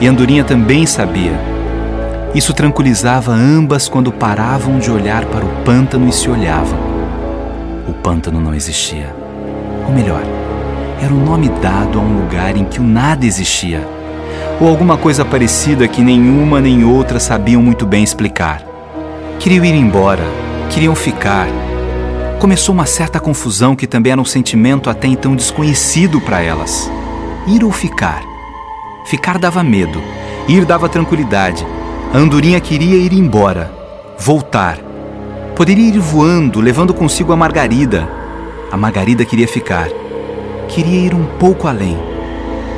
e 0.00 0.06
Andorinha 0.06 0.42
também 0.42 0.86
sabia. 0.86 1.38
Isso 2.34 2.54
tranquilizava 2.54 3.32
ambas 3.32 3.88
quando 3.88 4.10
paravam 4.10 4.78
de 4.78 4.90
olhar 4.90 5.24
para 5.26 5.44
o 5.44 5.48
pântano 5.64 6.08
e 6.08 6.12
se 6.12 6.30
olhavam. 6.30 6.78
O 7.88 7.92
pântano 7.92 8.40
não 8.40 8.54
existia. 8.54 9.14
Ou 9.86 9.92
melhor, 9.92 10.22
era 11.02 11.12
o 11.12 11.18
nome 11.18 11.48
dado 11.60 11.98
a 11.98 12.02
um 12.02 12.20
lugar 12.20 12.56
em 12.56 12.64
que 12.64 12.80
o 12.80 12.84
nada 12.84 13.26
existia, 13.26 13.86
ou 14.60 14.68
alguma 14.68 14.96
coisa 14.96 15.24
parecida 15.24 15.88
que 15.88 16.02
nenhuma 16.02 16.60
nem 16.60 16.84
outra 16.84 17.18
sabiam 17.18 17.60
muito 17.60 17.84
bem 17.84 18.04
explicar. 18.04 18.62
Queriam 19.38 19.64
ir 19.64 19.74
embora, 19.74 20.22
queriam 20.70 20.94
ficar. 20.94 21.48
Começou 22.38 22.74
uma 22.74 22.86
certa 22.86 23.18
confusão 23.18 23.74
que 23.74 23.86
também 23.86 24.12
era 24.12 24.20
um 24.20 24.24
sentimento 24.24 24.88
até 24.88 25.08
então 25.08 25.34
desconhecido 25.34 26.20
para 26.20 26.40
elas. 26.40 26.90
Ir 27.46 27.64
ou 27.64 27.72
ficar? 27.72 28.29
Ficar 29.10 29.38
dava 29.38 29.64
medo, 29.64 30.00
ir 30.46 30.64
dava 30.64 30.88
tranquilidade. 30.88 31.66
A 32.14 32.18
andorinha 32.18 32.60
queria 32.60 32.94
ir 32.94 33.12
embora, 33.12 33.68
voltar. 34.16 34.78
Poderia 35.56 35.88
ir 35.88 35.98
voando, 35.98 36.60
levando 36.60 36.94
consigo 36.94 37.32
a 37.32 37.36
Margarida. 37.36 38.08
A 38.70 38.76
Margarida 38.76 39.24
queria 39.24 39.48
ficar. 39.48 39.88
Queria 40.68 41.06
ir 41.06 41.12
um 41.12 41.24
pouco 41.40 41.66
além. 41.66 41.98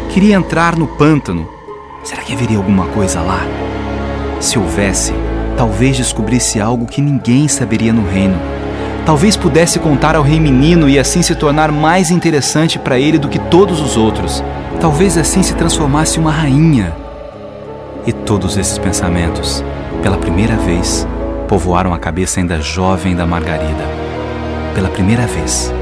Queria 0.08 0.36
entrar 0.36 0.74
no 0.74 0.86
pântano. 0.86 1.46
Será 2.02 2.22
que 2.22 2.32
haveria 2.32 2.56
alguma 2.56 2.86
coisa 2.86 3.20
lá? 3.20 3.42
Se 4.40 4.58
houvesse, 4.58 5.12
talvez 5.54 5.98
descobrisse 5.98 6.58
algo 6.58 6.86
que 6.86 7.02
ninguém 7.02 7.46
saberia 7.46 7.92
no 7.92 8.08
reino. 8.08 8.40
Talvez 9.04 9.36
pudesse 9.36 9.78
contar 9.78 10.16
ao 10.16 10.22
rei 10.22 10.40
menino 10.40 10.88
e 10.88 10.98
assim 10.98 11.20
se 11.20 11.34
tornar 11.34 11.70
mais 11.70 12.10
interessante 12.10 12.78
para 12.78 12.98
ele 12.98 13.18
do 13.18 13.28
que 13.28 13.38
todos 13.38 13.82
os 13.82 13.98
outros. 13.98 14.42
Talvez 14.82 15.16
assim 15.16 15.42
se 15.42 15.54
transformasse 15.54 16.18
uma 16.18 16.30
rainha. 16.30 16.94
E 18.06 18.12
todos 18.12 18.58
esses 18.58 18.76
pensamentos, 18.76 19.64
pela 20.02 20.18
primeira 20.18 20.56
vez, 20.56 21.06
povoaram 21.48 21.94
a 21.94 21.98
cabeça 21.98 22.40
ainda 22.40 22.60
jovem 22.60 23.16
da 23.16 23.24
Margarida. 23.24 23.88
Pela 24.74 24.90
primeira 24.90 25.26
vez 25.26 25.72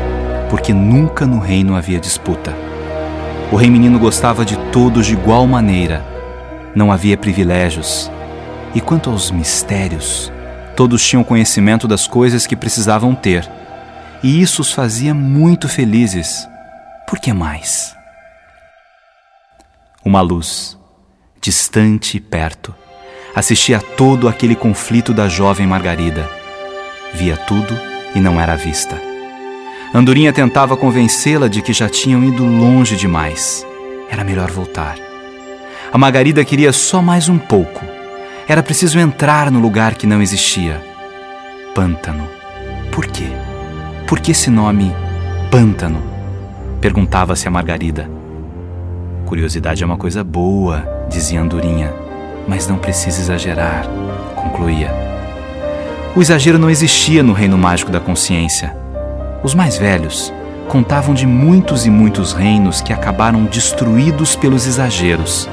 porque 0.50 0.74
nunca 0.74 1.24
no 1.24 1.38
reino 1.38 1.76
havia 1.76 2.00
disputa. 2.00 2.52
O 3.52 3.56
rei 3.56 3.70
menino 3.70 4.00
gostava 4.00 4.44
de 4.44 4.56
todos 4.72 5.06
de 5.06 5.12
igual 5.12 5.46
maneira. 5.46 6.04
Não 6.74 6.90
havia 6.90 7.16
privilégios. 7.16 8.10
E 8.74 8.80
quanto 8.80 9.10
aos 9.10 9.30
mistérios, 9.30 10.30
todos 10.76 11.06
tinham 11.06 11.24
conhecimento 11.24 11.86
das 11.86 12.06
coisas 12.06 12.46
que 12.46 12.56
precisavam 12.56 13.14
ter. 13.14 13.48
E 14.22 14.42
isso 14.42 14.60
os 14.60 14.72
fazia 14.72 15.14
muito 15.14 15.68
felizes. 15.68 16.48
Por 17.06 17.18
que 17.18 17.32
mais? 17.32 17.99
Uma 20.02 20.22
luz, 20.22 20.78
distante 21.42 22.16
e 22.16 22.20
perto, 22.20 22.74
assistia 23.34 23.76
a 23.76 23.80
todo 23.80 24.28
aquele 24.28 24.56
conflito 24.56 25.12
da 25.12 25.28
jovem 25.28 25.66
Margarida. 25.66 26.26
Via 27.12 27.36
tudo 27.36 27.78
e 28.14 28.18
não 28.18 28.40
era 28.40 28.56
vista. 28.56 28.98
Andorinha 29.92 30.32
tentava 30.32 30.74
convencê-la 30.74 31.48
de 31.48 31.60
que 31.60 31.74
já 31.74 31.86
tinham 31.86 32.24
ido 32.24 32.46
longe 32.46 32.96
demais. 32.96 33.66
Era 34.08 34.24
melhor 34.24 34.50
voltar. 34.50 34.96
A 35.92 35.98
Margarida 35.98 36.46
queria 36.46 36.72
só 36.72 37.02
mais 37.02 37.28
um 37.28 37.36
pouco. 37.36 37.84
Era 38.48 38.62
preciso 38.62 38.98
entrar 38.98 39.50
no 39.50 39.60
lugar 39.60 39.96
que 39.96 40.06
não 40.06 40.22
existia. 40.22 40.82
Pântano. 41.74 42.26
Por 42.90 43.06
quê? 43.06 43.28
Por 44.06 44.18
que 44.18 44.30
esse 44.30 44.48
nome 44.48 44.94
Pântano? 45.50 46.02
Perguntava-se 46.80 47.46
a 47.46 47.50
Margarida. 47.50 48.19
Curiosidade 49.30 49.80
é 49.84 49.86
uma 49.86 49.96
coisa 49.96 50.24
boa, 50.24 50.84
dizia 51.08 51.40
Andorinha, 51.40 51.94
mas 52.48 52.66
não 52.66 52.76
precisa 52.76 53.20
exagerar, 53.20 53.86
concluía. 54.34 54.92
O 56.16 56.20
exagero 56.20 56.58
não 56.58 56.68
existia 56.68 57.22
no 57.22 57.32
reino 57.32 57.56
mágico 57.56 57.92
da 57.92 58.00
consciência. 58.00 58.76
Os 59.40 59.54
mais 59.54 59.78
velhos 59.78 60.32
contavam 60.66 61.14
de 61.14 61.28
muitos 61.28 61.86
e 61.86 61.90
muitos 61.90 62.32
reinos 62.32 62.80
que 62.80 62.92
acabaram 62.92 63.44
destruídos 63.44 64.34
pelos 64.34 64.66
exageros. 64.66 65.48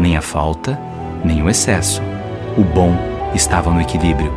Nem 0.00 0.16
a 0.16 0.22
falta, 0.22 0.80
nem 1.22 1.42
o 1.42 1.50
excesso. 1.50 2.00
O 2.56 2.62
bom 2.62 2.96
estava 3.34 3.70
no 3.70 3.82
equilíbrio. 3.82 4.32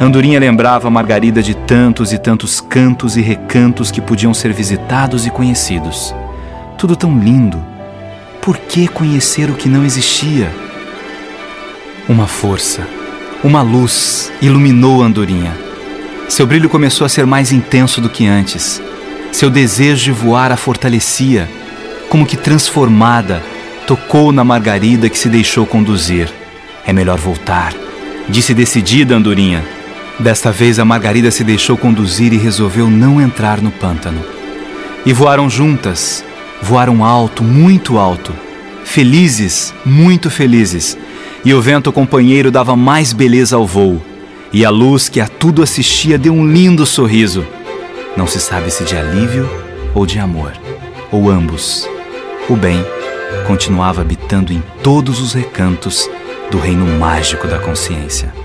Andorinha 0.00 0.40
lembrava 0.40 0.88
Margarida 0.88 1.42
de 1.42 1.54
tantos 1.54 2.10
e 2.10 2.16
tantos 2.16 2.58
cantos 2.58 3.18
e 3.18 3.20
recantos 3.20 3.90
que 3.90 4.00
podiam 4.00 4.32
ser 4.32 4.54
visitados 4.54 5.26
e 5.26 5.30
conhecidos. 5.30 6.14
Tudo 6.82 6.96
tão 6.96 7.16
lindo. 7.16 7.64
Por 8.42 8.58
que 8.58 8.88
conhecer 8.88 9.48
o 9.48 9.54
que 9.54 9.68
não 9.68 9.86
existia? 9.86 10.52
Uma 12.08 12.26
força, 12.26 12.84
uma 13.42 13.62
luz 13.62 14.32
iluminou 14.42 15.00
Andorinha 15.00 15.56
seu 16.32 16.46
brilho 16.46 16.70
começou 16.70 17.04
a 17.04 17.10
ser 17.10 17.26
mais 17.26 17.52
intenso 17.52 18.00
do 18.00 18.08
que 18.08 18.26
antes. 18.26 18.80
Seu 19.30 19.50
desejo 19.50 20.04
de 20.04 20.12
voar 20.12 20.50
a 20.50 20.56
fortalecia, 20.56 21.46
como 22.08 22.24
que 22.24 22.38
transformada, 22.38 23.42
tocou 23.86 24.32
na 24.32 24.42
Margarida 24.42 25.10
que 25.10 25.18
se 25.18 25.28
deixou 25.28 25.66
conduzir. 25.66 26.30
É 26.86 26.92
melhor 26.92 27.18
voltar, 27.18 27.74
disse 28.30 28.54
decidida 28.54 29.14
Andorinha. 29.14 29.62
Desta 30.18 30.50
vez 30.50 30.78
a 30.78 30.86
Margarida 30.86 31.30
se 31.30 31.44
deixou 31.44 31.76
conduzir 31.76 32.32
e 32.32 32.38
resolveu 32.38 32.88
não 32.88 33.20
entrar 33.20 33.60
no 33.60 33.70
pântano. 33.70 34.24
E 35.04 35.12
voaram 35.12 35.50
juntas, 35.50 36.24
voaram 36.62 37.04
alto, 37.04 37.42
muito 37.42 37.98
alto, 37.98 38.32
felizes, 38.84 39.74
muito 39.84 40.30
felizes. 40.30 40.96
E 41.44 41.52
o 41.52 41.60
vento 41.60 41.92
companheiro 41.92 42.50
dava 42.50 42.76
mais 42.76 43.12
beleza 43.12 43.56
ao 43.56 43.66
voo 43.66 44.00
e 44.52 44.64
a 44.64 44.70
luz 44.70 45.08
que 45.08 45.20
a 45.20 45.26
tudo 45.26 45.62
assistia 45.62 46.18
deu 46.18 46.34
um 46.34 46.46
lindo 46.46 46.84
sorriso. 46.84 47.44
Não 48.16 48.26
se 48.26 48.38
sabe 48.38 48.70
se 48.70 48.84
de 48.84 48.96
alívio 48.96 49.48
ou 49.94 50.06
de 50.06 50.18
amor, 50.18 50.52
ou 51.10 51.30
ambos. 51.30 51.88
O 52.48 52.54
bem 52.54 52.84
continuava 53.46 54.02
habitando 54.02 54.52
em 54.52 54.62
todos 54.82 55.20
os 55.20 55.32
recantos 55.32 56.08
do 56.50 56.58
reino 56.58 56.86
mágico 56.98 57.48
da 57.48 57.58
consciência. 57.58 58.41